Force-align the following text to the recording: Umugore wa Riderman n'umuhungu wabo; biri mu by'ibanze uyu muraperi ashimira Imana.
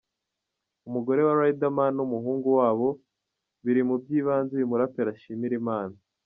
Umugore 0.87 1.21
wa 1.27 1.33
Riderman 1.39 1.91
n'umuhungu 1.97 2.47
wabo; 2.59 2.87
biri 3.65 3.81
mu 3.87 3.95
by'ibanze 4.01 4.51
uyu 4.53 4.71
muraperi 4.71 5.09
ashimira 5.15 5.55
Imana. 5.63 5.95